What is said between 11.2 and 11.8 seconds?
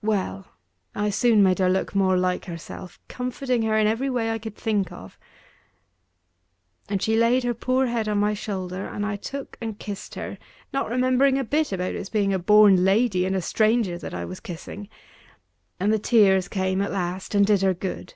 a bit